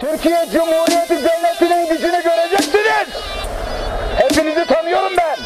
[0.00, 3.08] Türkiye Cumhuriyeti Devleti'nin gücünü göreceksiniz.
[4.16, 5.36] Hepinizi tanıyorum ben.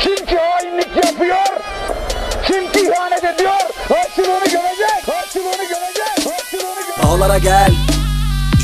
[0.00, 1.46] Kim ki hainlik yapıyor,
[2.46, 7.02] kim ki ihanet ediyor, karşılığını görecek, karşılığını görecek, karşılığını görecek.
[7.02, 7.72] Dağlara gel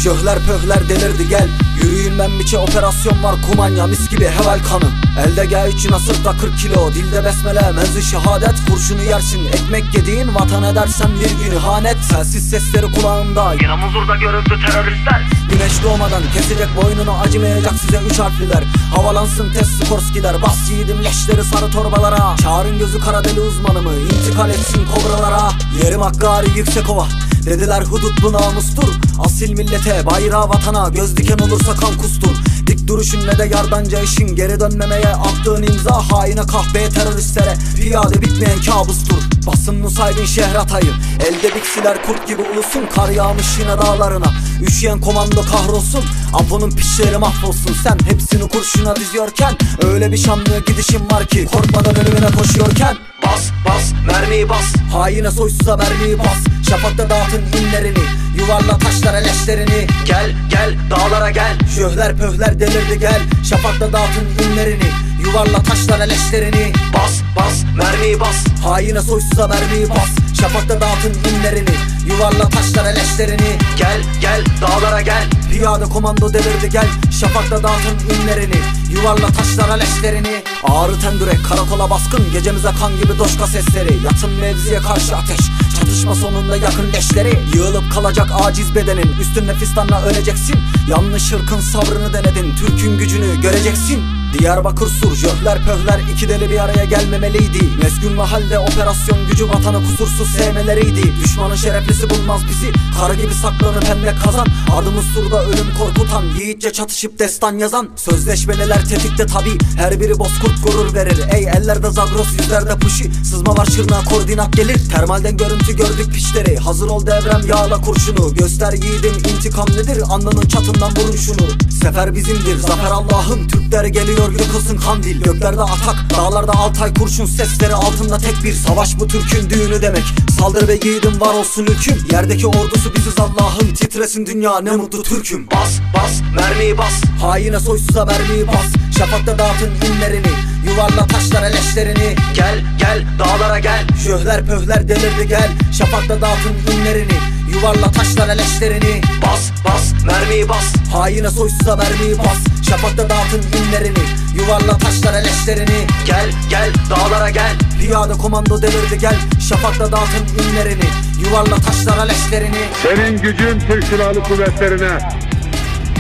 [0.05, 1.49] Şöhler pöhler delirdi gel
[1.83, 4.91] Yürüyün ben biçe operasyon var kumanya mis gibi heval kanı.
[5.27, 9.47] Elde G3 nasırda 40 kilo Dilde besmele menzi şehadet Kurşunu yersin.
[9.47, 11.97] Ekmek yediğin vatan edersen bir gün ihanet.
[12.11, 15.23] Telsiz sesleri kulağımda Yine muzurda görüldü teröristler.
[15.51, 18.65] Güneş doğmadan kesecek boynunu acımayacak size üç harfliler.
[18.97, 22.37] Havalansın test Skorskiler Bas yiğidim leşleri sarı torbalara.
[22.43, 25.51] Çağırın gözü kara deli uzmanımı intikal etsin kobralara.
[25.85, 27.07] Yerim Hakkari yüksek ova
[27.47, 28.89] Dediler hudut bu namustur.
[29.19, 32.37] Asil millete bayrağı vatana Göz diken olursa kan kustur.
[32.67, 34.37] Dik duruşun ne de yardanca işin.
[34.37, 37.55] Geri dönmemeye attığın imza Haine kahveye teröristlere.
[37.77, 39.23] Piyade bitmeyen kabustur.
[39.47, 40.93] Basın Nusaybin Şehratay'ı.
[41.29, 44.33] Elde biksiler kurt gibi ulusun Kar yağmış yine dağlarına.
[44.63, 47.77] Üşüyen komando kahrolsun Apo'nun pişleri mahvolsun.
[47.83, 52.97] Sen hepsini kurşuna diziyorken Öyle bir şanlı gidişin var ki Korkmadan ölümüne koşuyorken.
[53.27, 56.69] Bas bas mermiyi bas Haine soysuza mermiyi bas.
[56.71, 58.05] Şafakta dağıtın inlerini.
[58.39, 59.87] Yuvarla taşlara leşlerini.
[60.07, 61.59] Gel gel dağlara gel.
[61.77, 63.23] Şöhler pöhler delirdi gel.
[63.51, 64.91] Şafakta dağıtın inlerini.
[65.21, 66.73] Yuvarla taşlara leşlerini.
[66.95, 68.37] Bas bas mermiyi bas.
[68.65, 70.39] Haine soysuza mermiyi bas.
[70.41, 71.75] Şafakta dağıtın inlerini.
[72.07, 73.59] Yuvarla taşlara leşlerini.
[73.79, 75.25] Gel gel dağlara gel
[75.57, 76.89] Piyade komando delirdi gel.
[77.21, 78.55] Şafakta dağıtın inlerini.
[78.91, 80.43] Yuvarla taşlara leşlerini.
[80.65, 82.33] Ağrı tendürek karakola baskın.
[82.33, 84.05] Gecemize kan gibi doşka sesleri.
[84.05, 85.41] Yatın mevziye karşı ateş.
[85.79, 87.39] Çatışma sonunda yakın leşleri.
[87.55, 89.17] Yığılıp kalacak aciz bedenin.
[89.21, 90.57] Üstün nefistanla öleceksin.
[90.89, 92.57] Yanlış ırkın sabrını denedin.
[92.57, 94.05] Türk'ün gücünü göreceksin
[94.39, 97.59] Diyarbakır sur jöhler pöhler iki deli bir araya gelmemeliydi.
[97.83, 101.13] Meskun mahalle operasyon gücü vatanı kusursuz sevmeleriydi.
[101.25, 104.47] Düşmanın şereflisi bulmaz bizi Kara gibi saklanıp hem de kazan.
[104.77, 107.89] Adımız surda ölüm korkutan Yiğitçe çatışıp destan yazan.
[107.97, 111.19] Sözleşmeliler tetikte tabi Her biri bozkurt gurur verir.
[111.33, 114.91] Ey ellerde zagros yüzlerde puşi Sızma var şırnağa koordinat gelir.
[114.91, 118.35] Termalden görüntü gördük piçleri Hazır ol devrem yağla kurşunu.
[118.35, 120.03] Göster yiğidim intikam nedir?
[120.09, 121.47] Alnının çatından vurun şunu
[121.83, 123.49] Sefer bizimdir zafer Allah'ın.
[123.49, 129.09] Türkler geliyor yıkılsın kandil Göklerde atak dağlarda altay kurşun Sesleri altında tek bir savaş bu
[129.09, 130.05] Türk'ün düğünü demek.
[130.39, 135.47] Saldır ve yiğidim var olsun hüküm Yerdeki ordusu biziz Allah'ın Titresin dünya ne mutlu Türk'üm.
[135.51, 138.67] Bas bas mermiyi bas Haine soysuza mermiyi bas
[138.99, 140.33] Şafakta dağıtın inlerini
[140.67, 147.19] Yuvarla taşlara leşlerini Gel gel dağlara gel Şöhler pöhler delirdi gel Şafakta dağıtın inlerini
[147.53, 154.05] Yuvarla taşlara leşlerini Bas bas mermiyi bas Haine soysuza mermiyi bas Şafakta dağıtın inlerini
[154.35, 159.17] Yuvarla taşlara leşlerini Gel gel dağlara gel Piyade komando delirdi gel
[159.49, 160.85] Şafakta dağıtın inlerini
[161.25, 164.99] Yuvarla taşlara leşlerini Senin gücün Türk Silahlı Kuvvetleri'ne,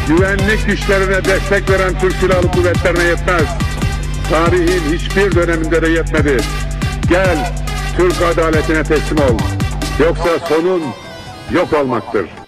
[0.08, 3.46] güvenlik güçlerine destek veren Türk Silahlı Kuvvetlerine yetmez.
[4.30, 6.36] Tarihin hiçbir döneminde de yetmedi.
[7.08, 7.52] Gel,
[7.96, 9.38] Türk adaletine teslim ol.
[10.00, 10.82] Yoksa sonun
[11.50, 12.45] yok olmaktır.